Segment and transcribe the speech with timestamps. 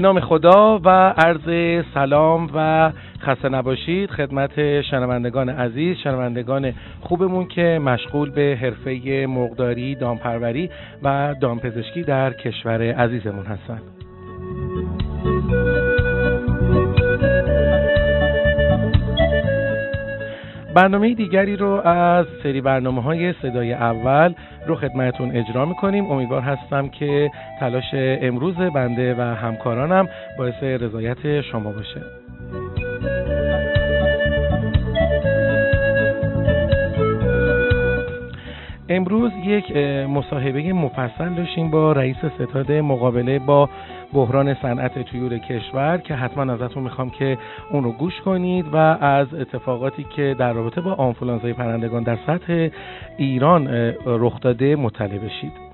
[0.00, 2.92] به نام خدا و عرض سلام و
[3.22, 4.10] خسته نباشید.
[4.10, 10.70] خدمت شنوندگان عزیز شنوندگان خوبمون که مشغول به حرفه مقداری دامپروری
[11.02, 13.82] و دامپزشکی در کشور عزیزمون هستند.
[20.74, 24.34] برنامه دیگری رو از سری برنامه های صدای اول
[24.70, 26.10] رو خدمتون اجرا می‌کنیم.
[26.10, 27.30] امیدوار هستم که
[27.60, 32.00] تلاش امروز بنده و همکارانم باعث رضایت شما باشه.
[38.88, 43.68] امروز یک مصاحبه مفصل داشتیم با رئیس ستاد مقابله با
[44.12, 47.38] بحران صنعت تویور کشور که حتما ازتون می‌خوام که
[47.70, 52.68] اون رو گوش کنید و از اتفاقاتی که در رابطه با آنفولانزای پرندگان در سطح
[53.16, 53.68] ایران
[54.06, 55.69] رخ داده مطلع بشید.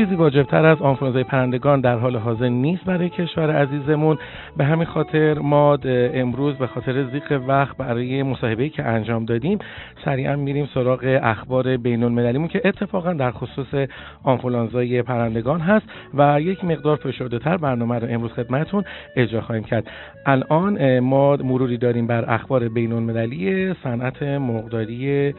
[0.00, 4.18] چیزی واجبتر از آنفولانزای پرندگان در حال حاضر نیست برای کشور عزیزمون.
[4.56, 9.58] به همین خاطر ما امروز به خاطر زیق وقت برای مصاحبه‌ای که انجام دادیم
[10.04, 13.88] سریعا میریم سراغ اخبار بین المللیمون که اتفاقا در خصوص
[14.22, 18.84] آنفولانزای پرندگان هست و یک مقدار فشرده تر برنامه رو امروز خدمتتون
[19.16, 19.86] اجرا خواهیم کرد.
[20.26, 25.34] الان ما مروری داریم بر اخبار بین المللی صنعت مرغداری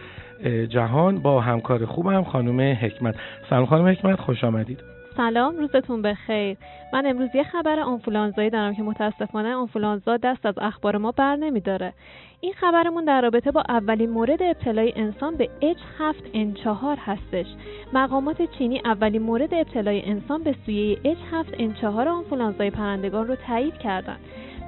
[0.69, 3.15] جهان با همکار خوبم خانم حکمت.
[3.49, 4.79] سلام خانم حکمت خوش آمدید.
[5.17, 6.57] سلام روزتون بخیر.
[6.93, 11.93] من امروز یه خبر آنفولانزایی دارم که متاسفانه آنفولانزا دست از اخبار ما بر نمیداره.
[12.41, 17.45] این خبرمون در رابطه با اولین مورد ابتلای انسان به H7N4 هستش.
[17.93, 24.19] مقامات چینی اولین مورد ابتلای انسان به سویه H7N4 آنفولانزای پرندگان رو تایید کردند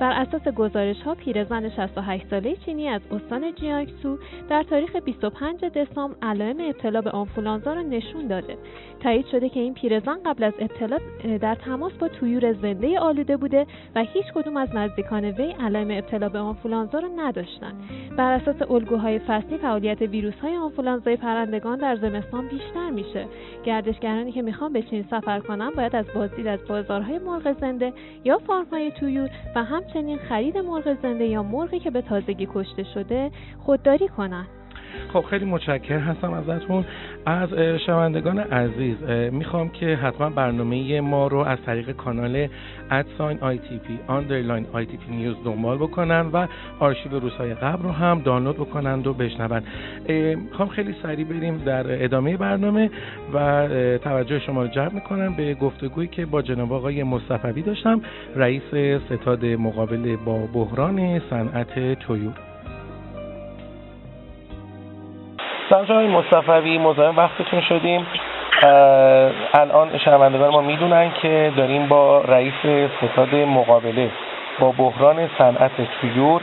[0.03, 4.17] بر اساس گزارش ها پیرزن 68 ساله چینی از استان جیانگسو
[4.49, 8.57] در تاریخ 25 دسامبر علائم ابتلا به آنفولانزا را نشون داده.
[8.99, 10.97] تایید شده که این پیرزن قبل از ابتلا
[11.41, 13.65] در تماس با تویور زنده آلوده بوده
[13.95, 17.75] و هیچ کدوم از نزدیکان وی علائم ابتلا به آنفولانزا را نداشتند.
[18.17, 23.25] بر اساس الگوهای فصلی فعالیت ویروس های آنفولانزای پرندگان در زمستان بیشتر میشه.
[23.65, 27.93] گردشگرانی که می‌خوان به چین سفر کنن باید از بازدید از بازارهای مرغ زنده
[28.23, 32.47] یا farm های طیور و هم همچنین خرید مرغ زنده یا مرغی که به تازگی
[32.53, 34.47] کشته شده خودداری کنند.
[35.13, 36.85] خب خیلی متشکر هستم ازتون.
[37.25, 37.49] از
[37.85, 42.47] شنوندگان عزیز می‌خوام که حتما برنامه ما رو از طریق کانال
[42.91, 46.47] at sign ITP underline ITP News دنبال بکنن و
[46.79, 49.63] آرشیو روزهای قبل رو هم دانلود بکنند و بشنون
[50.35, 52.89] می‌خوام خیلی سریع بریم در ادامه برنامه
[53.33, 53.67] و
[53.97, 58.01] توجه شما رو جلب می‌کنم به گفتگویی که با جناب آقای مصطفی داشتم
[58.35, 62.52] رئیس ستاد مقابل با بحران صنعت تویور
[65.73, 68.07] سلام جناب مصطفی مزاحم وقتتون شدیم.
[69.53, 72.53] الان شنوندگان ما می‌دونن که داریم با رئیس
[73.01, 74.09] ستاد مقابله
[74.59, 76.41] با بحران صنعت تویور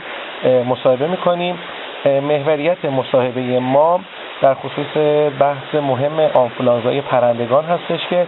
[0.69, 1.59] مصاحبه می‌کنیم.
[2.05, 3.99] محوریت مصاحبه ما
[4.41, 4.97] در خصوص
[5.39, 8.27] بحث مهم آنفولانزای پرندگان هستش که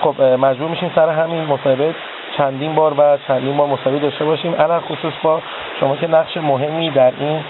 [0.00, 1.94] خب مجبور میشیم سر همین مصاحبه
[2.36, 4.54] چندین بار و چندین بار مصاحبه داشته باشیم.
[4.54, 5.40] علل خصوص با
[5.80, 7.42] شما که نقش مهمی در این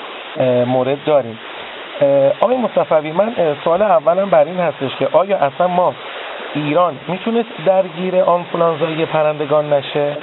[0.64, 1.38] مورد داریم.
[2.40, 3.34] آقای مصطفی من
[3.64, 5.94] سوال اولم بر این هستش که آیا اصلا ما
[6.54, 10.16] ایران می‌تونست درگیر آنفولانزای پرندگان نشه؟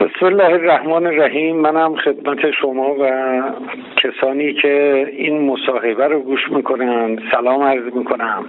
[0.00, 1.56] بسم الله الرحمن الرحیم.
[1.56, 3.42] منم خدمت شما و
[3.96, 7.18] کسانی که این مصاحبه رو گوش می‌کنن.
[7.32, 8.44] سلام عرض می‌کنم.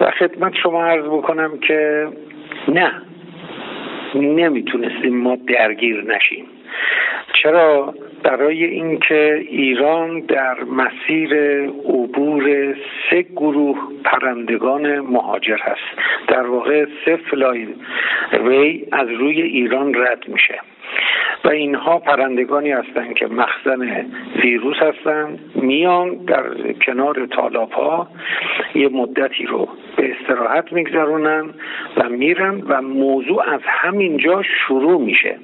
[0.00, 2.08] و خدمت شما عرض بکنم که
[2.68, 2.92] نه
[4.14, 6.46] نمی‌تونستیم ما درگیر نشیم.
[7.42, 11.34] چرا؟ برای اینکه ایران در مسیر
[11.84, 12.74] عبور
[13.10, 15.98] سه گروه پرندگان مهاجر هست.
[16.28, 17.66] در واقع سه فلای
[18.44, 20.60] وی از روی ایران رد میشه.
[21.44, 24.06] و اینها پرندگانی هستند که مخزن
[24.42, 28.08] ویروس هستند میان در کنار تالاب ها
[28.74, 31.44] یه مدتی رو به استراحت میگذرونن
[31.96, 35.38] و میرن و موضوع از همینجا شروع میشه.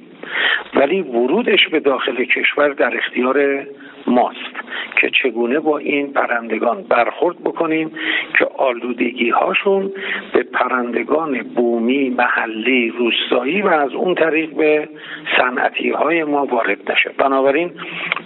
[0.75, 3.65] ولی ورودش به داخل کشور در اختیار
[4.07, 4.55] ماست
[5.01, 7.91] که چگونه با این پرندگان برخورد بکنیم
[8.39, 9.91] که آلودگی هاشون
[10.33, 14.89] به پرندگان بومی محلی روستایی و از اون طریق به
[15.37, 17.11] صنعتی های ما وارد نشه.
[17.17, 17.71] بنابراین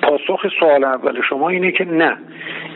[0.02, 2.18] پاسخ سوال اول شما اینه که نه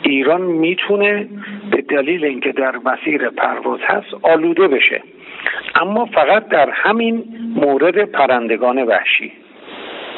[0.03, 1.27] ایران می‌تونه
[1.71, 5.01] به دلیل اینکه در مسیر پرواز هست آلوده بشه.
[5.75, 7.23] اما فقط در همین
[7.55, 9.31] مورد پرندگان وحشی.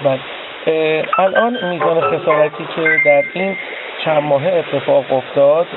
[0.04, 0.20] بله.
[1.18, 3.56] الان میزان خسارتی که در این
[4.06, 5.68] چند ماه اتفاق افتاد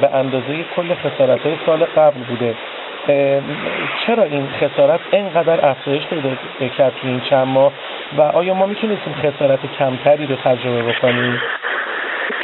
[0.00, 2.54] به اندازه کل خسارت های سال قبل بوده.
[4.06, 6.30] چرا این خسارت اینقدر افزایش پیدا
[6.78, 7.72] کرد تو این چند ماه؟
[8.18, 11.40] و آیا ما می‌تونستیم خسارت کمتری رو تجربه بکنیم؟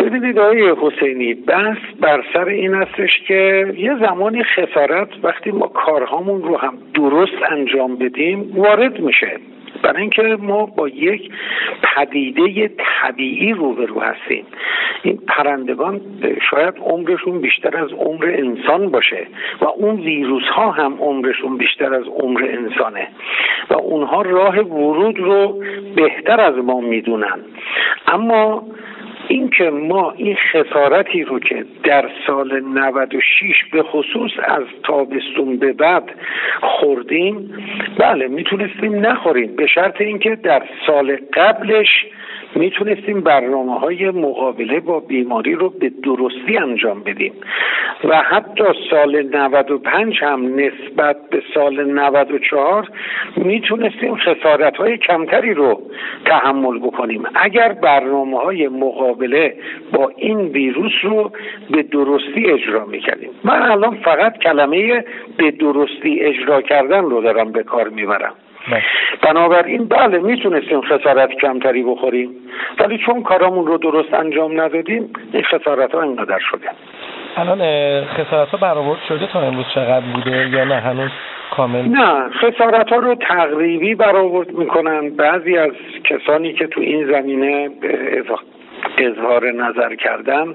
[0.00, 6.42] ببینید آقای حسینی بس بر سر این هستش که یه زمانی خسارت وقتی ما کارهامون
[6.42, 9.38] رو هم درست انجام بدیم وارد میشه.
[9.82, 11.30] برای اینکه ما با یک
[11.82, 14.44] پدیده طبیعی روبرو هستیم.
[15.02, 16.00] این پرندگان
[16.50, 19.26] شاید عمرشون بیشتر از عمر انسان باشه
[19.60, 23.08] و اون ویروس ها هم عمرشون بیشتر از عمر انسانه
[23.70, 25.62] و اونها راه ورود رو
[25.96, 27.40] بهتر از ما می‌دونن.
[28.06, 28.62] اما
[29.28, 36.10] اینکه ما این خسارتی رو که در سال 96 به خصوص از تابستون به بعد
[36.60, 37.54] خوردیم
[37.98, 39.56] بله می‌تونستیم نخوریم.
[39.56, 42.06] به شرط اینکه در سال قبلش
[42.54, 47.32] می‌تونستیم برنامه های مقابله با بیماری رو به درستی انجام بدیم.
[48.04, 52.88] و حتی سال 95 هم نسبت به سال 94
[53.36, 55.82] می‌تونستیم خسارت های کمتری رو
[56.24, 57.22] تحمل بکنیم.
[57.34, 59.15] اگر برنامه های مقابله
[59.92, 61.32] با این ویروس رو
[61.70, 63.30] به درستی اجرا می‌کردیم.
[63.44, 65.04] من الان فقط کلمه
[65.36, 68.34] به درستی اجرا کردن رو دارم به کار می‌برم.
[69.22, 72.30] بنابراین بله می‌تونستیم خسارت کمتری بخوریم
[72.78, 76.68] ولی چون کارامون رو درست انجام ندادیم این خسارت ها اینقدر شده.
[77.36, 77.58] الان
[78.04, 81.10] خسارت ها برآورد شده تا امروز چقدر بوده یا نه؟ هنوز
[81.56, 85.72] کامل؟ نه خسارت ها رو تقریبی برآورد می‌کنن بعضی از
[86.04, 87.70] کسانی که تو این زمینه
[88.98, 90.54] اظهار نظر کردن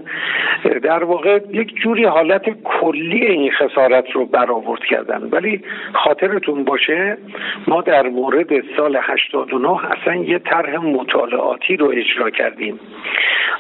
[0.84, 5.30] در واقع یک جوری حالت کلی این خسارت رو برآورد کردن.
[5.32, 5.62] ولی
[5.94, 7.18] خاطرتون باشه
[7.68, 12.80] ما در مورد سال 89 اصلا یه طرح مطالعاتی رو اجرا کردیم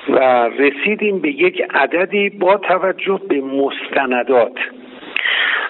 [0.09, 4.57] و رسیدیم به یک عددی با توجه به مستندات.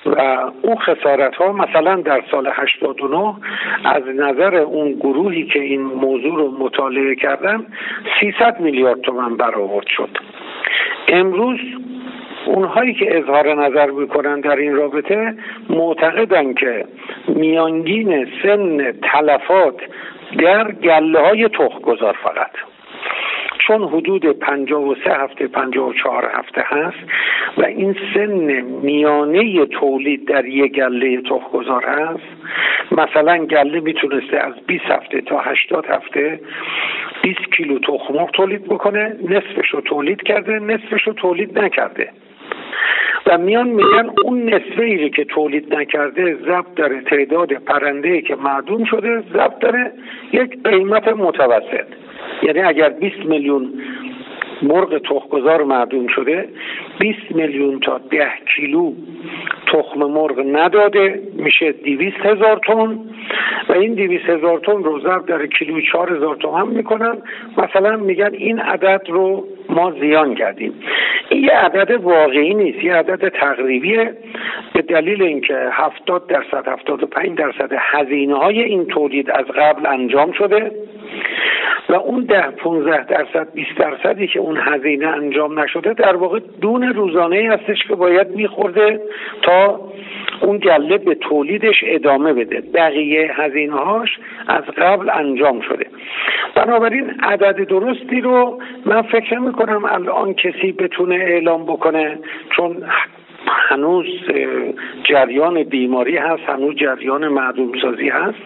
[0.06, 0.22] و
[0.62, 3.34] اون خسارت ها مثلا در سال 89
[3.86, 7.66] از نظر اون گروهی که این موضوع رو مطالعه کردن
[8.20, 10.10] 300 میلیارد تومن برآورد شد.
[11.08, 11.60] امروز
[12.46, 15.36] اونهایی که اظهار نظر می‌کنن در این رابطه
[15.70, 16.86] معتقدن که
[17.28, 19.76] میانگین سن تلفات
[20.38, 22.71] در گله های تخمگذار فقط.
[23.68, 26.98] چون حدود 53 هفته 54 هفته هست
[27.58, 32.24] و این سن میانه تولید در یک گله تخمگذار هست
[32.92, 36.40] مثلا گله می‌تونسته از 20 هفته تا 80 هفته
[37.22, 42.10] 20 کیلو تخم تولید بکنه نصفش رو تولید کرده نصفش رو تولید نکرده.
[43.26, 49.24] و میان میگن اون نصفه که تولید نکرده ضبط داره تعداد پرنده که معدوم شده
[49.34, 49.92] ضبط داره
[50.34, 51.86] یک قیمت متوسط.
[52.44, 53.74] یعنی اگر 20 میلیون
[54.62, 56.50] مرغ تخمگذار معدوم شده
[57.00, 58.94] 20 میلیون تا 10 کیلو
[59.68, 63.00] تخم مرغ نداده میشه 200 هزار تن.
[63.70, 67.18] و این 200 هزار تن رو ضرب در کیلو 4 هزار تومن می‌کنن.
[67.58, 70.74] مثلا میگن این عدد رو ما زیان کردیم.
[71.30, 74.14] این یه عدد واقعی نیست یه عدد تقریبیه.
[74.74, 80.72] به دلیل اینکه 70 درصد 75 درصد هزینه های این تولید از قبل انجام شده
[81.90, 86.84] و اون ده 15 درصد 20 درصدی که اون هزینه انجام نشده در واقع دون
[86.84, 89.02] روزانه ای هستش که باید میخورده
[89.42, 89.80] تا
[90.42, 92.62] اون گله به تولیدش ادامه بده.
[92.74, 95.86] بقیه هزینه هاش از قبل انجام شده.
[96.56, 102.20] بنابراین عدد درستی رو من فکر می‌کنم الان کسی بتونه اعلام بکنه
[102.56, 102.84] چون
[103.52, 104.06] هنوز
[105.04, 108.38] جریان بیماری هست هنوز جریان معدوم سازی هست.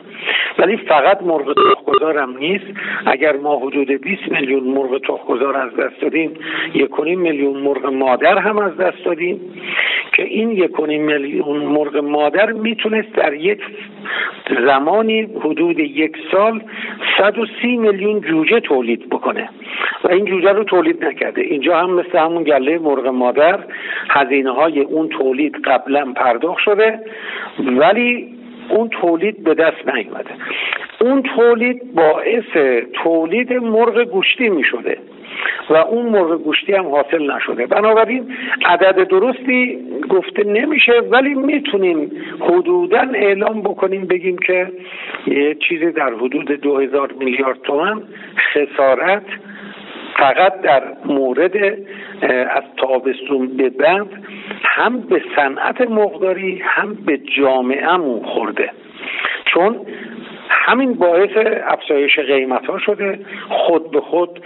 [0.60, 2.66] ولی فقط مرغ تخمگذار هم نیست.
[3.06, 6.34] اگر ما حدود 20 میلیون مرغ تخمگذار از دست دادیم
[6.74, 9.40] یک میلیون مرغ مادر هم از دست دادیم.
[10.16, 13.62] که این یک میلیون مرغ مادر می‌تونست در یک
[14.66, 16.62] زمانی حدود یک سال
[17.18, 19.50] 130 میلیون جوجه تولید بکنه.
[20.04, 21.42] و این جوجه رو تولید نکرده.
[21.42, 23.60] اینجا هم مثل همون گله مرغ مادر
[24.10, 27.00] هزینه های اون تولید قبلا پرداخت شده
[27.60, 28.28] ولی
[28.70, 30.32] اون تولید به دست نیومده.
[31.02, 34.98] اون تولید باعث تولید مرغ گوشتی می شده
[35.70, 37.66] و اون مرغ گوشتی هم حاصل نشده.
[37.66, 44.72] بنابراین عدد درستی گفته نمیشه ولی می‌تونیم حدودا اعلام بکنیم بگیم که
[45.28, 48.02] یه چیزی در حدود دو هزار میلیارد تومن
[48.54, 49.24] خسارت
[50.18, 51.56] فقط در مورد
[52.50, 54.08] از تابستون به بعد
[54.64, 58.72] هم به صنعت مقداری هم به جامعهمون خورده.
[59.46, 59.80] چون
[60.50, 61.30] همین باعث
[61.68, 63.20] افزایش قیمت ها شده.
[63.50, 64.40] خود به خود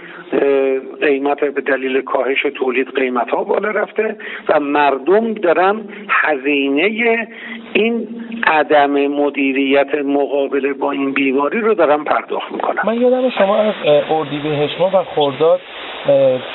[1.00, 4.16] قیمت به دلیل کاهش تولید قیمت ها بالا رفته
[4.48, 7.28] و مردم دارن هزینه
[7.72, 8.08] این
[8.46, 12.82] عدم مدیریت مقابله با این بیماری رو دارن پرداخت می‌کنن.
[12.84, 13.74] من یادم شما از
[14.10, 15.60] اردیبهشت و خرداد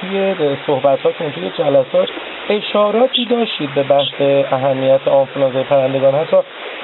[0.02, 0.36] توی
[0.68, 2.10] صحبتاتون توی جلسات
[2.50, 4.22] اشاراتی داشتید به بحث
[4.52, 6.14] اهمیت آنفولانزای پرندگان.
[6.14, 6.38] حتی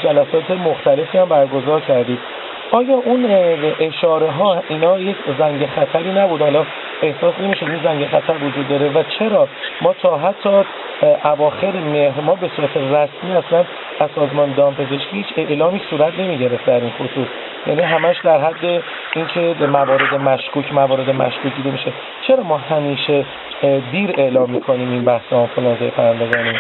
[0.04, 2.20] جلسات مختلفی هم برگزار کردید.
[2.72, 3.26] آیا اون
[3.80, 6.66] اشاره ها اینا یک زنگ خطری نبود؟ حالا
[7.02, 9.48] احساس نمیشه این زنگ خطر وجود داره و چرا؟
[9.82, 10.50] ما تا حتی
[11.26, 13.66] اواخر مهر ما به صورت رسمی اصلا
[14.00, 17.28] از سازمان دامپزشکی هیچ اعلامی صورت نمی‌گرفت در این خصوص.
[17.68, 18.84] یعنی همش در حد
[19.16, 21.92] اینکه موارد مشکوک موارد مشکوک دیده میشه
[22.28, 23.26] چرا ما همیشه
[23.92, 26.58] دیر اعلام می‌کنیم این بحث آنفولانزای پرندگانی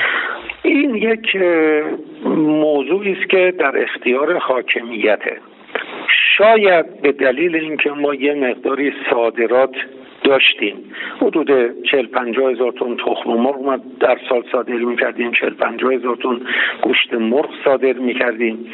[0.63, 1.38] این یک
[2.36, 5.38] موضوعی است که در اختیار حاکمیته.
[6.38, 9.75] شاید به دلیل اینکه ما یه مقداری صادرات
[10.24, 10.75] داشتیم.
[11.22, 15.32] حدود 40 50 هزار تن تخم مرغ در سال صادر می‌کردیم.
[15.32, 16.39] 40 50 هزار تن
[16.82, 18.65] گوشت مرغ صادر می‌کردیم.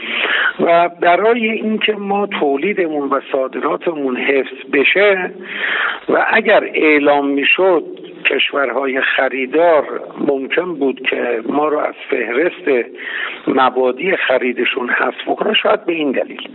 [0.60, 5.32] و برای اینکه ما تولیدمون و صادراتمون حفظ بشه
[6.10, 7.84] و اگر اعلام می‌شد
[8.30, 12.90] کشورهای خریدار ممکن بود که ما رو از فهرست
[13.48, 16.50] مبادی خریدشون حذف بکنه شاید به این دلیل.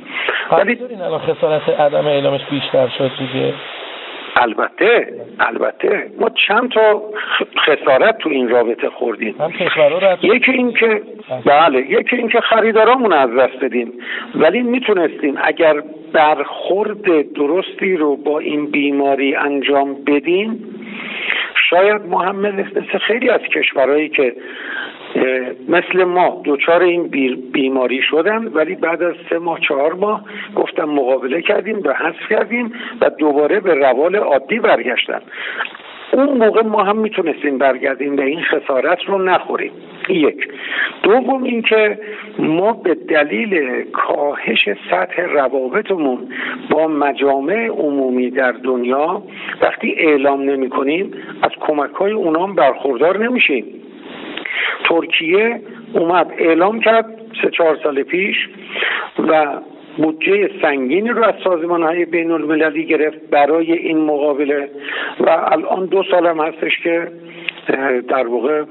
[0.52, 3.54] ولی الان خسارت عدم اعلامش بیشتر شد دیگه.
[4.36, 5.08] البته
[5.40, 6.06] البته.
[6.20, 7.02] ما چند تا
[7.66, 9.34] خسارت تو این رابطه خوردیم.
[10.22, 11.02] یکی اینکه
[11.44, 11.90] بله.
[11.90, 13.92] یکی اینکه خریدارامون از دست دادیم.
[14.34, 20.64] ولی می‌تونستیم اگر برخورد درستی رو با این بیماری انجام بدیم.
[21.70, 24.36] شاید ما هم مثل خیلی از کشورهایی که
[25.68, 27.08] مثل ما دوچار این
[27.52, 30.24] بیماری شدن ولی بعد از سه ماه چهار ماه
[30.56, 35.20] گفتم مقابله کردیم و حذف کردیم و دوباره به روال عادی برگشتن.
[36.14, 39.72] اون موقع ما هم می‌تونستیم برگردیم و این خسارت رو نخوریم.
[40.08, 40.48] یک.
[41.02, 41.98] دوم اینکه
[42.38, 46.18] ما به دلیل کاهش سطح روابطمون
[46.70, 49.22] با مجامع عمومی در دنیا
[49.62, 51.10] وقتی اعلام نمی کنیم
[51.42, 53.64] از کمک های اونام برخوردار نمیشیم.
[54.88, 55.60] ترکیه
[55.92, 57.06] اومد اعلام کرد
[57.42, 58.36] سه چهار سال پیش
[59.18, 59.46] و
[59.96, 64.68] بودجه سنگینی رو از سازمان های بین المللی گرفت برای این مقابله
[65.20, 67.08] و الان دو سال هم هستش که
[68.08, 68.62] در واقع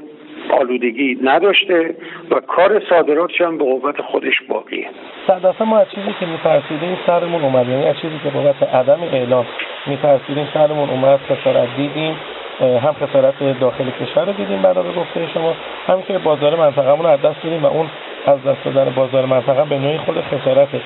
[0.49, 1.95] آلودگی نداشته
[2.31, 4.87] و کار صادراتش هم به قوت خودش باقیه.
[5.27, 7.69] صد ما از چیزی که میترسیدیم سرمون اومد.
[7.69, 9.45] یعنی از چیزی که بابت عدم اعلام
[9.87, 12.15] میترسیدیم سرمون اومد خسارت دیدیم.
[12.61, 15.53] هم خسارت داخل کشور رو دیدیم برای گفته شما
[15.87, 17.89] هم که بازار منطقهمون رو از دست دادیم و اون
[18.25, 20.81] از دست دادن بازار منطقه به نوعی خود خسارته.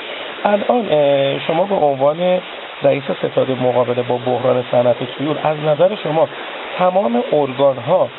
[0.46, 0.90] الان
[1.40, 2.40] شما به عنوان
[2.84, 6.28] رئیس ستاد مقابله با بحران صنعت طیور از نظر شما
[6.78, 8.10] تمام ارگان ها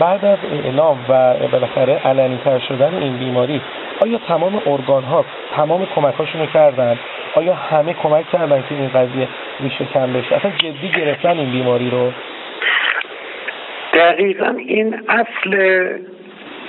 [0.00, 3.60] بعد از اعلام و بالاخره علنی تر شدن این بیماری
[4.02, 5.24] آیا تمام ارگان ها
[5.56, 6.98] تمام کمک هاشون کردن؟
[7.34, 9.28] آیا همه کمک کردن که این قضیه
[9.60, 12.12] ریشه کم بشه؟ اصلا جدی گرفتن این بیماری رو؟
[13.96, 15.54] دقیقا این اصل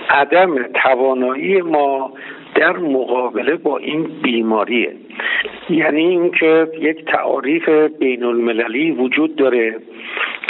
[0.10, 2.14] عدم توانایی ما
[2.56, 4.94] در مقابله با این بیماریه.
[5.70, 7.70] یعنی اینکه یک تعاریف
[8.00, 9.76] بین المللی وجود داره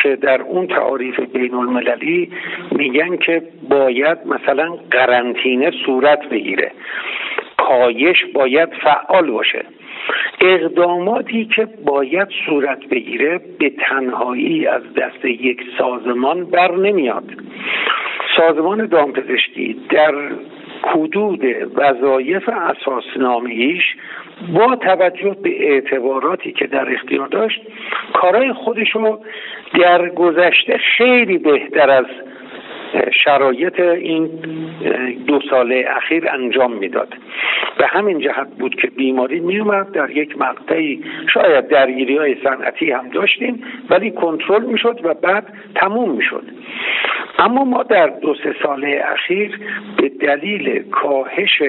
[0.03, 2.31] که در اون تعاریف بین المللی
[2.71, 6.71] میگن که باید مثلا قرنطینه صورت بگیره.
[7.57, 9.65] پایش باید فعال باشه.
[10.41, 17.23] اقداماتی که باید صورت بگیره به تنهایی از دست یک سازمان بر نمیاد.
[18.37, 20.13] سازمان دامپزشکی در
[20.83, 21.43] حدود
[21.75, 23.83] وظایف اساسنامهیش
[24.53, 27.61] با توجه به اعتباراتی که در اختیار داشت
[28.13, 28.95] کارای خودش
[29.73, 32.05] در گذشته خیلی بهتر از
[33.23, 34.29] شرایط این
[35.27, 37.13] دو ساله اخیر انجام می‌داد.
[37.77, 41.03] به همین جهت بود که بیماری میومد در یک مقطعی.
[41.33, 46.43] شاید درگیری های صنعتی هم داشتیم ولی کنترل می‌شد و بعد تموم می‌شد.
[47.39, 49.59] اما ما در دو سه ساله اخیر
[49.97, 51.63] به دلیل کاهش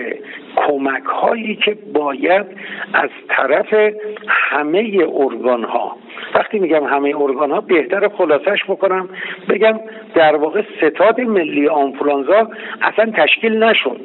[0.57, 2.47] کمک هایی که باید
[2.95, 3.93] از طرف
[4.29, 5.97] همه ارگان ها
[6.35, 9.09] وقتی میگم همه ارگان ها بهتر خلاصش بکنم
[9.49, 9.81] بگم
[10.15, 12.49] در واقع ستاد ملی آنفولانزا
[12.83, 14.01] اصلا تشکیل نشد.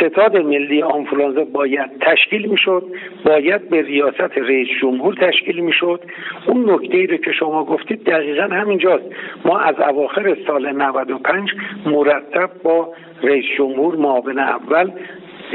[0.00, 2.84] ستاد ملی آنفولانزا باید تشکیل می‌شد
[3.24, 6.00] باید به ریاست رئیس جمهور تشکیل می‌شد.
[6.46, 9.04] اون نکته ای رو که شما گفتید دقیقا همینجاست.
[9.44, 11.50] ما از اواخر سال 95
[11.86, 14.90] مرتب با رئیس جمهور معاون اول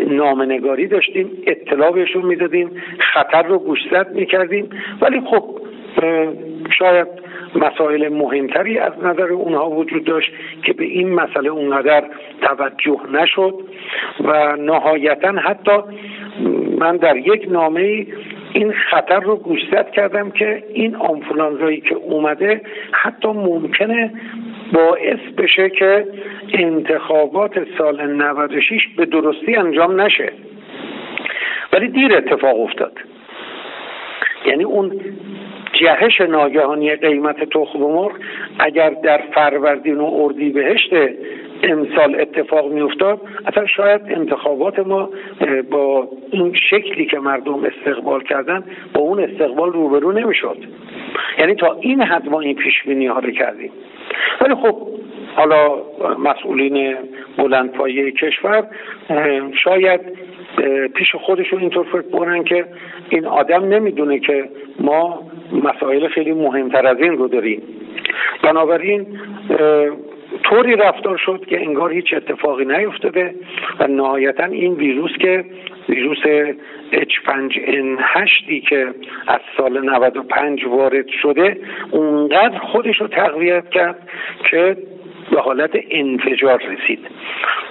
[0.07, 4.69] نامنگاری داشتیم اطلاع بهشون می‌دادیم خطر رو گوشزد می‌کردیم.
[5.01, 5.43] ولی خب
[6.79, 7.07] شاید
[7.57, 10.31] مسائل مهمتری از نظر اونها وجود داشت
[10.63, 12.03] که به این مسئله اونقدر
[12.41, 13.53] توجه نشد
[14.23, 15.71] و نهایتا حتی
[16.77, 18.05] من در یک نامه
[18.53, 22.61] این خطر رو گوشزد کردم که این آنفولانزایی که اومده
[22.91, 24.11] حتی ممکنه
[24.73, 26.07] باعث بشه که
[26.53, 30.31] انتخابات سال 96 به درستی انجام نشه.
[31.73, 32.99] ولی دیر اتفاق افتاد.
[34.45, 35.01] یعنی اون
[35.81, 38.12] جهش ناگهانی قیمت تخم مرغ
[38.60, 40.93] اگر در فروردین و اردیبهشت
[41.63, 45.10] امسال اتفاق میافتاد اصلا شاید انتخابات ما
[45.72, 50.57] با این شکلی که مردم استقبال کردن با اون استقبال روبرو نمی‌شد.
[51.39, 53.72] یعنی تا این حد ما این پیش بینی ها رو کردیم.
[54.41, 54.88] ولی خب
[55.36, 55.75] حالا
[56.19, 56.96] مسئولین
[57.38, 58.67] بلندپایه کشور
[59.63, 60.01] شاید
[60.95, 62.65] پیش خودشون اینطور فکر کنن که
[63.09, 64.49] این آدم نمی‌دونه که
[64.79, 65.21] ما
[65.63, 67.61] مسائل خیلی مهمتر از این رو داریم.
[68.43, 69.19] بنابراین
[70.43, 73.35] طوری رفتار شد که انگار هیچ اتفاقی نیفتاده
[73.79, 75.45] و نهایتا این ویروس که
[75.89, 76.17] ویروس
[76.91, 78.87] H5N8 که
[79.27, 81.57] از سال 95 وارد شده
[81.91, 84.09] اونقدر خودش رو تقویت کرد
[84.51, 84.77] که
[85.38, 87.00] به حالت انفجار رسید.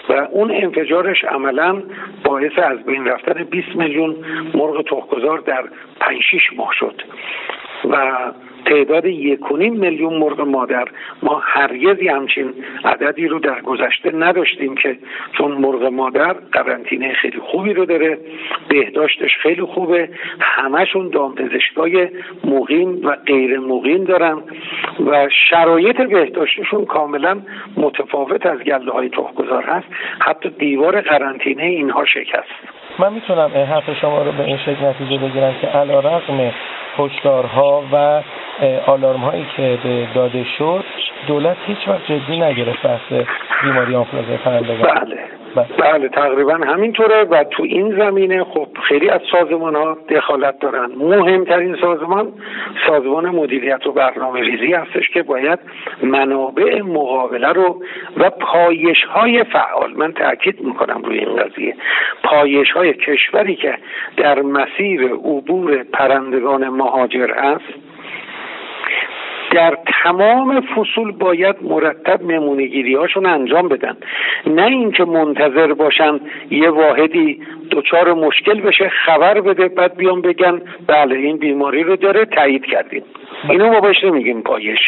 [0.08, 1.82] و اون انفجارش عملا
[2.24, 4.16] باعث از بین رفتن 20 میلیون
[4.54, 5.64] مرغ تخمگذار در
[6.00, 7.02] 5 6 ماه شد.
[7.90, 8.16] و
[8.66, 10.88] تعداد یکونیم میلیون مرغ مادر
[11.22, 12.54] ما هرگزی همچین
[12.84, 14.98] عددی رو در گذشته نداشتیم که
[15.38, 18.18] چون مرغ مادر قرنطینه خیلی خوبی رو داره
[18.68, 20.08] بهداشتش خیلی خوبه
[20.40, 22.08] همشون دامپزشکای
[22.44, 24.42] مقیم و غیر مقیم دارن
[25.06, 27.42] و شرایط بهداشتشون کاملا
[27.76, 29.86] متفاوت از گله های تخمگذار هست.
[30.18, 32.75] حتی دیوار قرنطینه اینها شکست.
[32.98, 36.52] من می‌تونم حرف شما رو به این شکل نتیجه بگیرم که علا رقم
[36.98, 38.22] هشدارها و
[38.86, 39.78] آلارم هایی که
[40.14, 40.84] داده شد
[41.26, 43.26] دولت هیچ وقت جدی نگرفت بحث
[43.62, 45.45] بیماری آنفلوانزای پرندگان بله.
[45.56, 50.86] بله, بله تقریبا همینطوره و تو این زمینه خب خیلی از سازمان ها دخالت دارن.
[50.96, 52.32] مهمترین سازمان
[52.86, 55.58] سازمان مدیریت و برنامه ریزی هستش که باید
[56.02, 57.82] منابع مقابله رو
[58.16, 61.76] و پایش های فعال من تاکید می‌کنم روی این قضیه
[62.22, 63.78] پایش های کشوری که
[64.16, 67.85] در مسیر عبور پرندگان مهاجر است
[69.56, 73.96] در تمام فصول باید مرتب نمونگیری هاشون انجام بدن.
[74.46, 77.40] نه اینکه منتظر باشن یه واحدی
[77.70, 83.02] دچار مشکل بشه خبر بده بعد بیان بگن بله این بیماری رو داره تایید کردیم.
[83.50, 84.78] اینو ما باش نمیگیم پایش.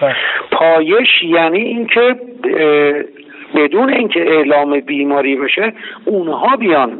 [0.00, 0.14] بله.
[0.50, 2.16] پایش یعنی اینکه
[3.54, 5.72] بدون اینکه اعلام بیماری بشه
[6.04, 6.98] اونها بیان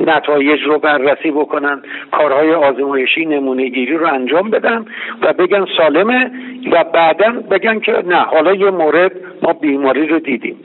[0.00, 4.84] نتایج رو بررسی بکنن کارهای آزمایشی نمونه گیری رو انجام بدن
[5.22, 6.30] و بگن سالمه
[6.72, 9.12] و بعدا بگن که نه حالا یه مورد
[9.42, 10.56] ما بیماری رو دیدیم.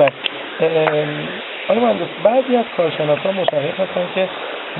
[0.00, 0.12] بس
[1.68, 4.28] آقای مهندس بعضی از کارشناسان معتقد هستن که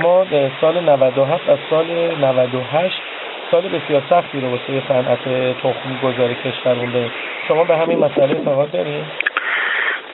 [0.03, 0.27] ما
[0.61, 1.87] سال 97 از سال
[2.21, 3.03] 98
[3.51, 7.11] سال بسیار سختی رو واسه صنعت تخم گذاری کشور
[7.49, 9.05] شما به همین مسئله اعتقاد دارید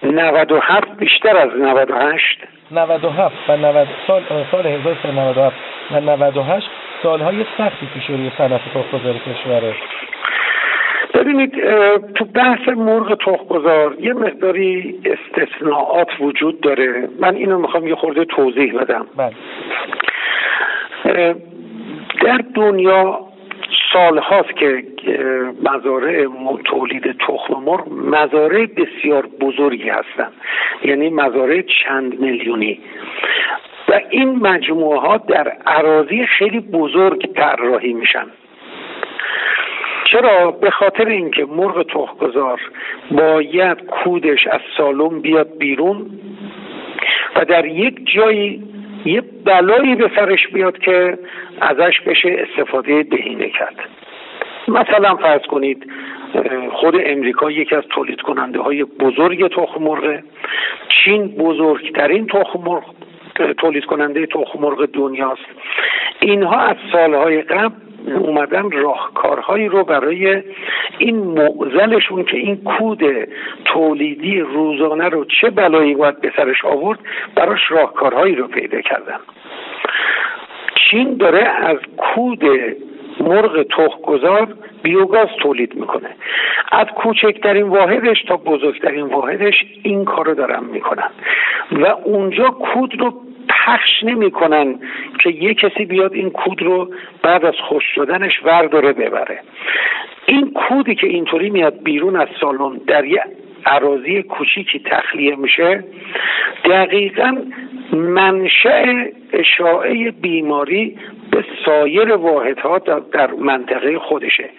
[0.02, 2.38] 97 بیشتر از 98
[2.70, 5.56] 97 و 90 سال سال 1397
[5.90, 6.68] و 98
[7.02, 9.74] سالهای سختی پیش روی صنعت تخمگذاری کشوره.
[11.14, 11.52] ببینید
[12.14, 17.08] تو بحث مرغ تخمگذار یه مقداری استثناءات وجود داره.
[17.20, 19.06] من اینو می‌خوام یه خورده توضیح بدم.
[19.16, 19.34] بله.
[22.22, 23.25] در دنیا
[23.96, 24.84] سال هاست که
[25.62, 26.26] مزارع
[26.64, 30.32] تولید تخم مرغ مزارع بسیار بزرگی هستند
[30.84, 32.80] یعنی مزارع چند میلیونی.
[33.88, 38.26] و این مجموعه ها در عراضی خیلی بزرگ طراحی میشن.
[40.04, 42.60] چرا؟ به خاطر اینکه مرغ تخمگذار
[43.10, 46.10] باید کودش از سالن بیاد بیرون
[47.36, 48.62] و در یک جایی
[49.06, 51.18] یه بلایی به سرش بیاد که
[51.60, 53.76] ازش بشه استفاده بهینه کرد.
[54.68, 55.90] مثلا فرض کنید
[56.72, 60.18] خود امریکا یکی از تولید کننده های بزرگ تخم مرغ
[60.88, 62.84] چین بزرگترین تخم مرغ
[63.58, 65.46] تولید کننده تخم مرغ دنیاست.
[66.20, 67.74] اینها از سالهای قبل
[68.12, 70.42] اومدن راهکارهایی رو برای
[70.98, 73.02] این معزلشون که این کود
[73.64, 76.98] تولیدی روزانه رو چه بلایی باید به سرش آورد
[77.34, 79.18] براش راهکارهایی رو پیدا کردن.
[80.90, 82.44] چین داره از کود
[83.20, 84.48] مرغ تخمگذار
[84.82, 86.08] بیوگاز تولید می‌کنه.
[86.72, 91.10] از کوچکترین واحدش تا بزرگترین واحدش این کارو دارن می‌کنن.
[91.72, 93.14] و اونجا کود رو
[93.66, 94.78] پخش نمی‌کنن
[95.22, 96.90] که یه کسی بیاد این کود رو
[97.22, 99.40] بعد از خوش شدنش ورداره ببره.
[100.26, 103.22] این کودی که اینطوری میاد بیرون از سالن در یه
[103.66, 105.84] عراضی کوچیکی تخلیه میشه
[106.64, 107.36] دقیقا
[107.92, 110.98] منشأ اشاعه بیماری
[111.30, 112.78] به سایر واحدها
[113.12, 114.50] در منطقه خودشه.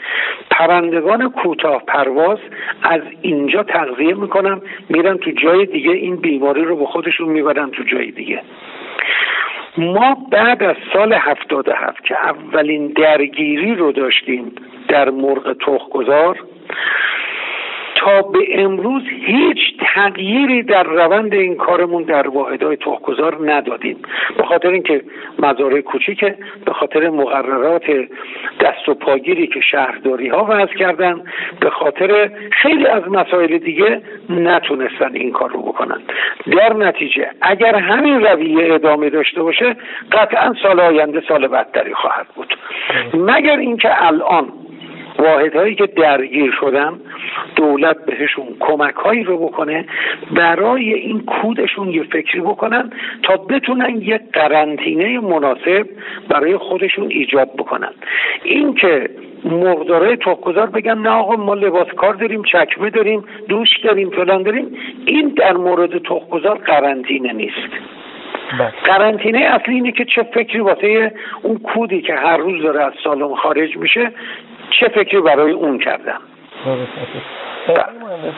[0.51, 2.39] پرندگان کوتاه پرواز
[2.83, 7.83] از اینجا تغذیه می‌کنن میرن تو جای دیگه این بیماری رو به خودشون می‌برن تو
[7.83, 8.41] جای دیگه.
[9.77, 14.51] ما بعد از سال هفتاد هفت که اولین درگیری رو داشتیم
[14.87, 16.39] در مرغ تخمگذار
[17.95, 23.97] تا به امروز هیچ تغییری در روند این کارمون در واحدهای تخمگذار ندادیم.
[24.37, 25.01] به خاطر اینکه
[25.39, 27.83] مزارع کوچیکه به خاطر مقررات
[28.59, 31.21] دست و پاگیری که شهرداری ها وضع کردن
[31.59, 36.01] به خاطر خیلی از مسائل دیگه نتونستن این کار رو بکنن.
[36.51, 39.75] در نتیجه اگر همین رویه ادامه داشته باشه
[40.11, 42.57] قطعا سال آینده سال بدتری خواهد بود.
[43.13, 44.53] مگر اینکه الان
[45.19, 46.93] واحدهایی که درگیر شدن
[47.55, 49.85] دولت بهشون کمک هایی رو بکنه
[50.31, 52.91] برای این کودشون یه فکری بکنن
[53.23, 55.85] تا بتونن یه قرنطینه مناسب
[56.29, 57.91] برای خودشون ایجاد بکنن
[58.43, 59.09] اینکه
[59.45, 64.77] مقداره تخمگذار بگن نه آقا ما لباس کار داریم چکمه داریم دوش داریم فلان داریم
[65.05, 67.69] این در مورد تخمگذار قرنطینه نیست
[68.59, 68.73] بله.
[68.83, 73.35] قرنطینه اصلی اینه که چه فکری واسه اون کودی که هر روز داره از سالن
[73.35, 74.11] خارج میشه
[74.69, 76.19] چه فکری برای اون کردم؟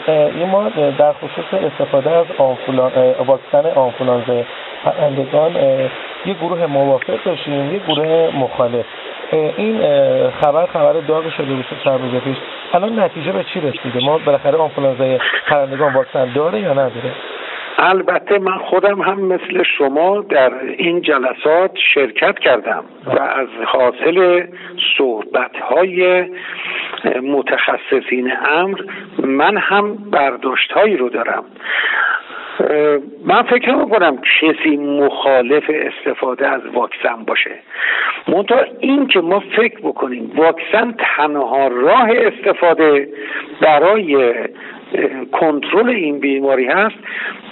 [0.08, 2.92] این ما در خصوص استفاده از آنفولان
[3.28, 4.44] واکسن آنفولانزا
[4.84, 5.56] پرندگان
[6.26, 8.86] یه گروه موافق داشتیم یه گروه مخالف.
[9.32, 9.82] این
[10.42, 12.38] خبر خبر داغ شده بود چند روز پیش.
[12.74, 17.12] الان نتیجه به چی رسیده؟ ما بالاخره آنفولانزا پرندگان واکسن داره یا نداره؟
[17.82, 24.44] البته من خودم هم مثل شما در این جلسات شرکت کردم و از حاصل
[24.98, 26.26] صحبت های
[27.24, 28.82] متخصصین امر
[29.24, 31.44] من هم برداشت هایی رو دارم.
[33.26, 37.52] من فکر می‌کنم کسی مخالف استفاده از واکسن باشه.
[38.28, 43.10] منتها این که ما فکر بکنیم واکسن تنها راه استفاده
[43.62, 44.34] برای
[45.32, 46.96] کنترل این بیماری هست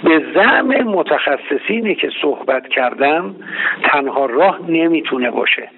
[0.04, 3.34] به زعم متخصصینی که صحبت کردن
[3.82, 5.68] تنها راه نمی‌تونه باشه.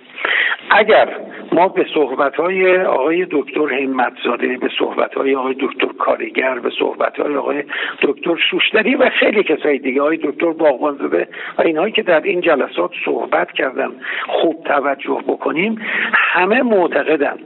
[0.70, 1.08] اگر
[1.52, 7.20] ما به صحبت های آقای دکتر همتزاده به صحبت های آقای دکتر کارگر به صحبت
[7.20, 7.64] های آقای
[8.02, 12.90] دکتر شوشتری و خیلی کسای دیگه آقای دکتر باغبانزاده و اینهایی که در این جلسات
[13.04, 13.90] صحبت کردن
[14.28, 15.78] خوب توجه بکنیم
[16.12, 17.38] همه معتقدن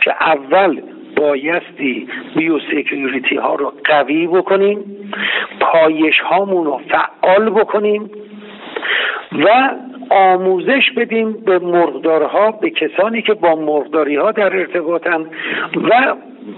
[0.00, 0.80] که اول
[1.22, 4.78] بایستی بیوسیکیوریتی ها رو قوی بکنیم
[5.60, 8.10] پایش هامون رو فعال بکنیم
[9.32, 9.70] و
[10.10, 15.26] آموزش بدیم به مرغدارها به کسانی که با مرغداری ها در ارتباطن
[15.90, 16.16] و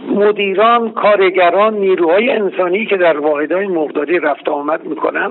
[0.08, 5.30] مدیران کارگران نیروهای انسانی که در واحدهای مرغداری رفت آمد می‌کنن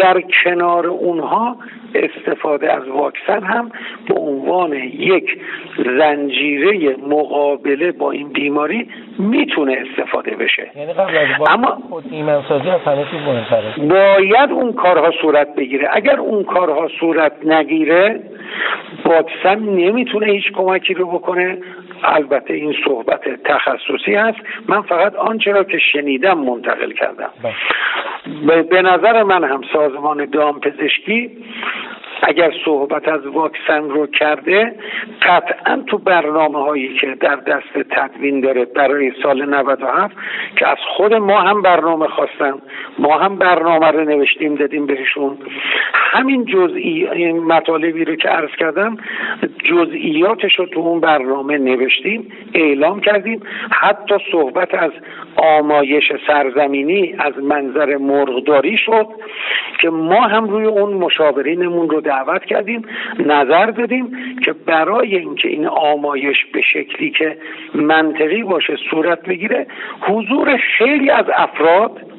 [0.00, 1.56] در کنار اونها
[1.94, 3.72] استفاده از واکسن هم
[4.08, 5.38] به عنوان یک
[5.98, 10.70] زنجیره مقابله با این بیماری می‌تونه استفاده بشه.
[10.76, 13.88] یعنی قبل از اما خود از همه چیز مهمتره.
[13.88, 15.88] باید اون کارها صورت بگیره.
[15.92, 18.20] اگر اون کارها صورت نگیره
[19.04, 21.58] واکسن نمی‌تونه هیچ کمکی رو بکنه.
[22.04, 28.62] البته این صحبت تخصصی هست من فقط آنچه را که شنیدم منتقل کردم بله.
[28.62, 31.30] به نظر من هم سازمان دامپزشکی
[32.22, 34.74] اگر صحبت از واکسن رو کرده
[35.22, 40.16] قطعا تو برنامه هایی که در دست تدوین داره برای سال 97
[40.56, 42.54] که از خود ما هم برنامه خواستن
[42.98, 45.38] ما هم برنامه رو نوشتیم دادیم بهشون.
[45.92, 48.96] همین جزئی این مطالبی رو که عرض کردم
[49.64, 53.42] جزئیاتش رو تو اون برنامه نوشتیم اعلام کردیم.
[53.70, 54.90] حتی صحبت از
[55.36, 59.06] آمایش سرزمینی از منظر مرغداری شد
[59.80, 62.82] که ما هم روی اون مشاورینمون رو دعوت کردیم
[63.26, 67.36] نظر دادیم که برای اینکه این آمایش به شکلی که
[67.74, 69.66] منطقی باشه صورت بگیره
[70.00, 72.09] حضور خیلی از افراد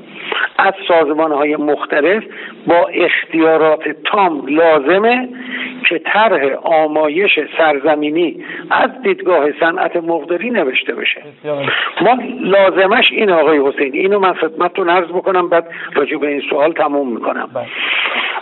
[0.57, 2.23] از سازمان های مختلف
[2.67, 5.29] با اختیارات تام لازمه
[5.89, 11.21] که طرح آمایش سرزمینی از دیدگاه صنعت مقداری نوشته بشه.
[12.01, 16.73] ما لازمش این آقای حسین اینو من خدمتتون عرض بکنم بعد راجع به این سوال
[16.73, 17.49] تموم می‌کنم.
[17.53, 17.65] بله.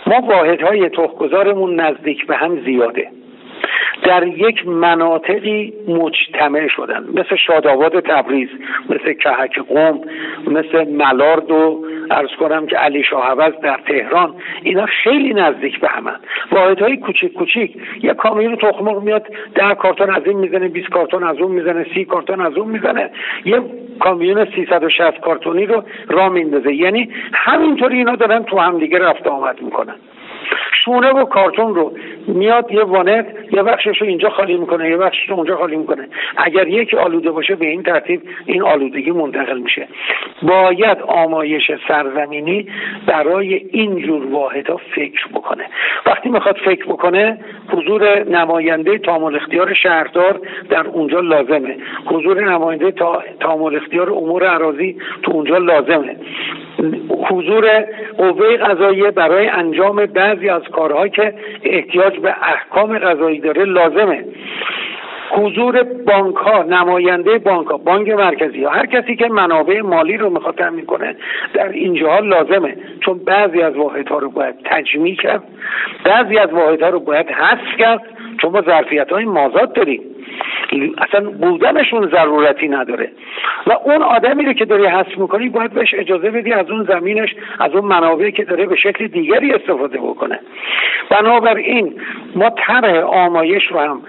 [0.06, 3.08] ما واحدهای تخمگذارمون نزدیک به هم زیاده.
[4.10, 7.04] در یک مناطقی مجتمع شدن.
[7.14, 8.48] مثل شاداباد تبریز
[8.88, 10.00] مثل کهک قوم
[10.46, 16.16] مثل ملارد و ارز کنم که علی شاه در تهران اینا خیلی نزدیک به همن.
[16.52, 21.38] واحدهای کوچیک کوچیک یه کامیون تخمق میاد ده کارتون از این می‌زنه 20 کارتون از
[21.38, 23.10] اون می‌زنه سی کارتون از اون می‌زنه.
[23.44, 23.62] یه
[24.00, 26.74] کامیون 360 کارتونی رو را میندازه.
[26.74, 29.94] یعنی همینطوری اینا دارن تو همدیگه رفت آمد می‌کنن.
[30.84, 31.92] شونه و کارتون رو
[32.26, 36.08] میاد یه وانت یه بخشش رو اینجا خالی می‌کنه یه بخشش رو اونجا خالی می‌کنه.
[36.36, 39.88] اگر یکی آلوده باشه به این ترتیب این آلودگی منتقل میشه.
[40.42, 42.66] باید آمایش سرزمینی
[43.06, 45.64] برای این جور واحدها فکر بکنه.
[46.06, 51.76] وقتی می‌خواد فکر بکنه حضور نماینده تامل اختیار شهردار در اونجا لازمه.
[52.06, 52.92] حضور نماینده
[53.40, 56.16] تامل اختیار امور عراضی تو اونجا لازمه.
[57.30, 57.84] حضور
[58.18, 64.24] قوه قضاییه برای انجام بعضی از کارهایی که احتیاج به احکام قضایی داره لازمه.
[65.30, 70.30] حضور بانک ها نماینده بانک ها بانک مرکزی ها هر کسی که منابع مالی رو
[70.30, 71.16] می‌خواد تامین کنه
[71.54, 72.76] در اینجاها لازمه.
[73.00, 75.42] چون بعضی از واحدها رو باید تجمیع کرد
[76.04, 78.02] بعضی از واحدها رو باید حذف کرد.
[78.42, 80.02] چون ما ظرفیت های مازاد داریم.
[80.98, 83.10] اصلا بودنشون ضرورتی نداره.
[83.66, 87.34] و اون آدمی رو که داری حذف می‌کنی باید بهش اجازه بدی از اون زمینش
[87.58, 90.40] از اون منابعی که داره به شکل دیگری استفاده بکنه.
[91.10, 92.00] بنابراین
[92.34, 94.02] ما طرح آمایش رو هم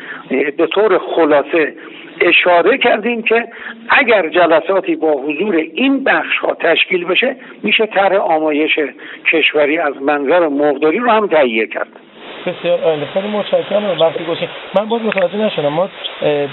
[0.57, 1.75] به طور خلاصه
[2.21, 3.47] اشاره کردیم که
[3.89, 8.79] اگر جلساتی با حضور این بخش ها تشکیل بشه میشه طرح آمایش
[9.31, 11.87] کشوری از منظر مقداری رو هم تهیه کرد.
[12.45, 13.05] بسیار عالی.
[13.13, 13.99] خیلی متشکرم.
[13.99, 14.49] وقتی گوشی
[14.79, 15.67] من باز متوجه نشدم.
[15.67, 15.89] ما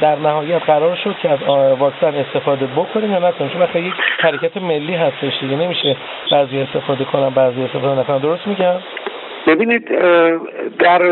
[0.00, 1.38] در نهایت قرار شد که از
[1.78, 3.12] واکسن استفاده بکنیم.
[3.12, 5.56] یا نکنیم چون وقتی یک حرکت ملی هستش دیگه.
[5.56, 5.96] نمیشه
[6.32, 8.18] بعضی استفاده کنم بعضی استفاده نکنم.
[8.18, 8.74] درست میگم؟
[9.46, 9.88] ببینید
[10.78, 11.02] در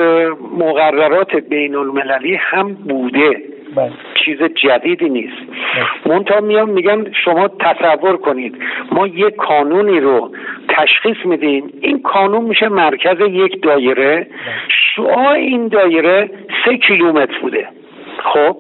[0.59, 3.43] مقررات بین المللی هم بوده.
[3.75, 3.91] بله.
[4.25, 5.37] چیز جدیدی نیست.
[6.05, 6.15] بله.
[6.15, 8.59] منتها میان میگن شما تصور کنید.
[8.93, 10.31] ما یک قانونی رو
[10.77, 14.27] تشخیص میدیم این قانون میشه مرکز یک دایره.
[14.69, 16.31] شعاع این دایره
[16.65, 17.69] سه کیلومتر بوده.
[18.19, 18.57] خب؟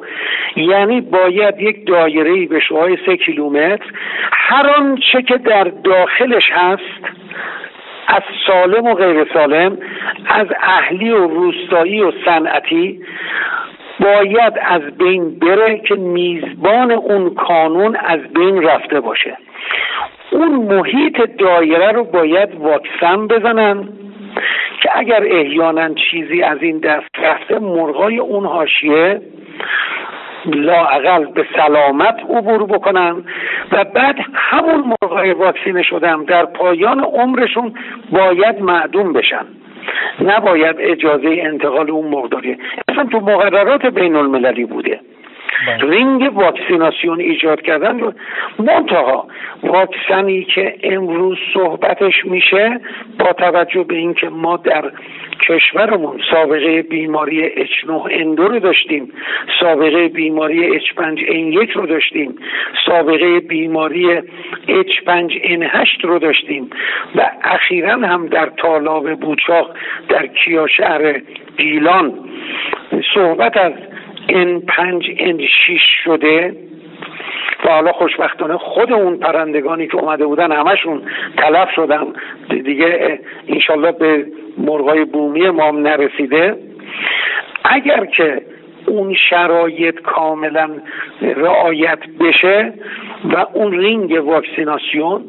[0.57, 3.87] یعنی باید یک دایره به شعاع سه کیلومتر.
[4.33, 7.17] هر آنچه که در داخلش هست
[8.07, 9.79] از سالم و غیر سالم
[10.27, 13.01] از اهلی و روستایی و صنعتی
[14.01, 19.37] باید از بین بره که میزبان اون کانون از بین رفته باشه.
[20.31, 23.89] اون محیط دایره رو باید واکسن بزنن
[24.83, 29.21] که اگر احیانا چیزی از این دست رفته مرغای اون حاشیه
[30.47, 33.25] لاعقل به سلامت عبور بکنن
[33.73, 37.75] و بعد همون مرغای واکسینه شدن در پایان عمرشون
[38.11, 39.47] باید معدوم بشن
[40.21, 42.59] نباید اجازه انتقال اون مقداری
[42.89, 45.01] اصلا تو مقررات بین المللی بوده.
[45.81, 48.15] رینگ واکسیناسیون ایجاد کردن
[48.59, 49.29] منتها
[49.63, 52.81] واکسنی که امروز صحبتش میشه
[53.19, 54.93] با توجه به اینکه ما در
[55.49, 59.13] کشورمون سابقه بیماری H9 N2 رو داشتیم
[59.61, 62.39] سابقه بیماری H5N1 رو داشتیم
[62.87, 64.21] سابقه بیماری
[64.69, 66.71] H5N8 رو داشتیم
[67.17, 69.71] و اخیرا هم در تالاب بوچاق
[70.09, 71.21] در کیا شهر
[71.57, 72.13] گیلان
[73.15, 73.73] صحبت از
[74.29, 76.57] N5 N6 شده
[77.65, 81.03] و حالا خوشبختانه خود اون پرندگانی که اومده بودن همشون
[81.37, 82.05] تلف شدن.
[82.49, 84.27] دیگه انشالله به
[84.59, 86.57] مرغای بومی ما نرسیده.
[87.65, 88.43] اگر که
[88.87, 90.71] اون شرایط کاملا
[91.23, 92.73] رعایت بشه
[93.25, 95.25] و اون رینگ واکسیناسیون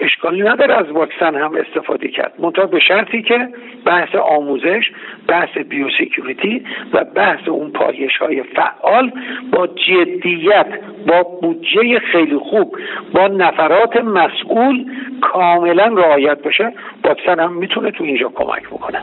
[0.00, 2.32] اشکالی نداره از واکسن هم استفاده کرد.
[2.38, 3.48] منتها به شرطی که
[3.84, 4.90] بحث آموزش
[5.28, 9.12] بحث biosecurity و بحث اون پایش های فعال
[9.52, 10.66] با جدیت
[11.06, 12.76] با بودجه خیلی خوب
[13.14, 14.84] با نفرات مسئول
[15.20, 16.72] کاملا رعایت بشه
[17.04, 19.00] واکسن هم می‌تونه تو اینجا کمک بکنه.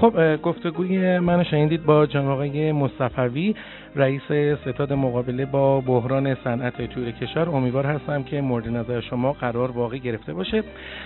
[0.00, 3.54] خب گفتگوی من شنیدید با جناب آقای مصطفوی
[3.96, 4.22] رئیس
[4.66, 9.98] ستاد مقابله با بحران صنعت تور کشور امیدوار هستم که مورد نظر شما قرار واقع
[9.98, 10.62] گرفته باشه.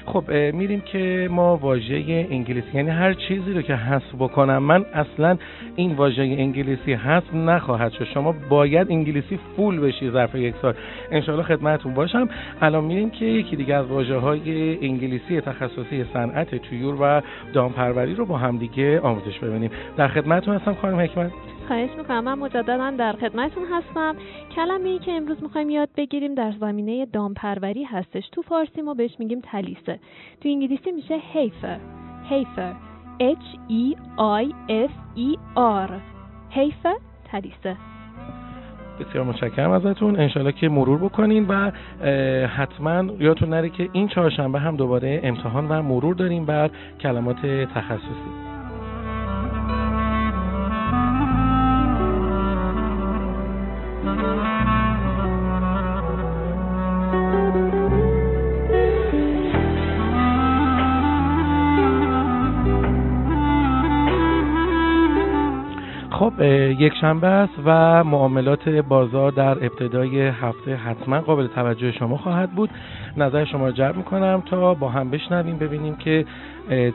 [0.06, 5.38] خب میریم که ما واژه انگلیسی یعنی هر چیزی رو که حذف بکنم من اصلا
[5.76, 8.04] این واژه انگلیسی حذف نخواهد شد.
[8.04, 10.74] شما باید انگلیسی فول بشی ظرف یک سال.
[11.10, 12.28] انشالله خدمتتون باشم.
[12.60, 18.26] الان میریم که یکی دیگه از واژه های انگلیسی تخصصی صنعت تویور و دامپروری رو
[18.26, 19.70] با هم دیگه آموزش ببینیم.
[19.96, 21.30] در خدمتتون هستم خانم حکمت.
[21.68, 22.24] خواهش می‌کنم.
[22.24, 24.16] من مجددا در خدمتتون هستم.
[24.56, 28.28] کلمه ای که امروز می‌خوایم یاد بگیریم در زمینه دامپروری هستش.
[28.32, 29.98] تو فارسی ما بهش میگیم تلیسه.
[30.40, 31.78] تو انگلیسی میشه هیفر.
[32.28, 32.72] هیفر.
[33.20, 33.96] H E
[34.42, 35.38] I F E
[35.86, 35.90] R.
[36.50, 37.76] هیفر تلیسه.
[39.00, 40.20] بسیار متشکرم ازتون.
[40.20, 41.70] انشالله که مرور بکنین و
[42.46, 46.70] حتما یادتون نره که این چهارشنبه هم دوباره امتحان و مرور داریم بر
[47.00, 48.51] کلمات تخصصی.
[66.82, 72.70] یک شنبه است و معاملات بازار در ابتدای هفته حتما قابل توجه شما خواهد بود.
[73.16, 76.24] نظر شما رو جلب می‌کنم تا با هم بشنویم ببینیم که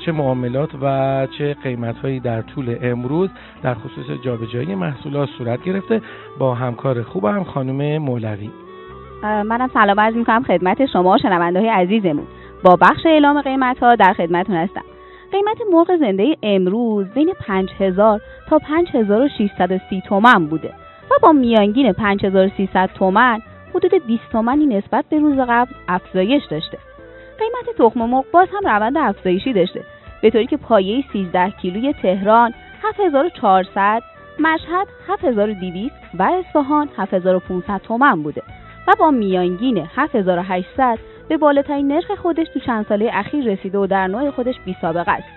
[0.06, 3.30] چه معاملات و چه قیمت هایی در طول امروز
[3.64, 6.02] در خصوص جابجایی محصولات صورت گرفته.
[6.40, 8.50] با همکار خوبم خانم مولوی.
[9.24, 12.28] منم سلام عرض می‌کنم خدمت شما شنونده های عزیزمون.
[12.64, 14.84] با بخش اعلام قیمت ها در خدمتتون هستم.
[15.32, 20.74] قیمت مرغ زنده امروز بین 5000 تا 5630 تومن بوده
[21.12, 23.42] و با میانگین 5300 تومن
[23.76, 26.78] حدود 20 تومنی نسبت به روز قبل افزایش داشته.
[27.40, 29.84] قیمت تخم مرغ باز هم روند افزایشی داشته
[30.22, 34.04] به طوری که پایه 13 کیلوی تهران 7400
[34.40, 38.42] مشهد 7200 و اصفهان 7500 تومن بوده
[38.88, 44.08] و با میانگین 7800 به بالاترین نرخ خودش تو چند ساله اخیر رسیده و در
[44.08, 45.28] نوع خودش بی سابقه است.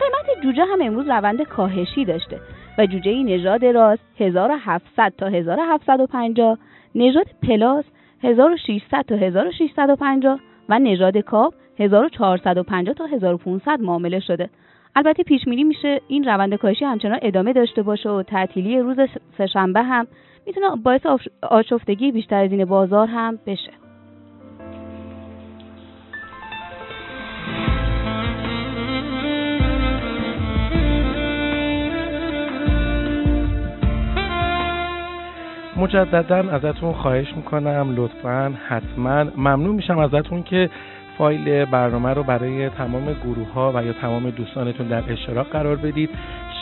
[0.00, 2.40] قیمت جوجه هم امروز روند کاهشی داشته
[2.78, 6.58] و جوجه نژاد راست 1700 تا 1750
[6.94, 7.84] نژاد پلاس
[8.22, 14.50] 1600 تا 1650 و نژاد کاپ 1450 تا 1500 معامله شده
[14.96, 18.96] البته پیش میری میشه این روند کاهشی همچنان ادامه داشته باشه و تعطیلی روز
[19.38, 20.06] سهشنبه هم
[20.46, 21.06] می‌تونه باعث
[21.42, 23.81] آشفتگی بیشتر از این بازار هم بشه
[35.82, 39.24] مجددا ازتون خواهش می‌کنم لطفا حتما.
[39.24, 40.70] ممنون میشم ازتون که
[41.18, 46.10] فایل برنامه رو برای تمام گروه ها و یا تمام دوستانتون در اشتراک قرار بدید.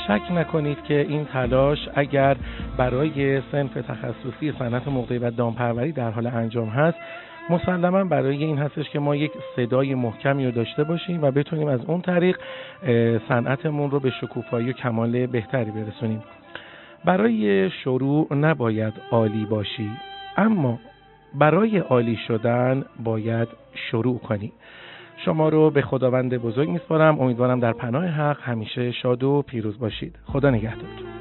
[0.07, 2.37] شک نکنید که این تلاش اگر
[2.77, 6.99] برای سنف تخصصی صنعت موقعی و دامپروری در حال انجام هست
[7.51, 11.81] مسلما برای این هستش که ما یک صدای محکمی رو داشته باشیم و بتونیم از
[11.87, 12.39] اون طریق
[13.29, 16.23] صنعتمون رو به شکوفایی و کمال بهتری برسونیم.
[17.05, 19.91] برای شروع نباید عالی باشی
[20.37, 20.79] اما
[21.35, 24.53] برای عالی شدن باید شروع کنی.
[25.25, 27.21] شما رو به خداوند بزرگ میسپارم.
[27.21, 30.17] امیدوارم در پناه حق همیشه شاد و پیروز باشید.
[30.25, 31.20] خدا نگهدار.